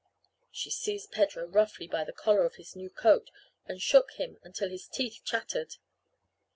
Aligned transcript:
She 0.49 0.71
seized 0.71 1.11
Pedro 1.11 1.45
roughly 1.45 1.87
by 1.87 2.03
the 2.03 2.11
collar 2.11 2.43
of 2.43 2.55
his 2.55 2.75
new 2.75 2.89
coat 2.89 3.29
and 3.67 3.79
shook 3.79 4.13
him 4.13 4.39
until 4.41 4.67
his 4.69 4.87
teeth 4.87 5.21
chattered. 5.23 5.75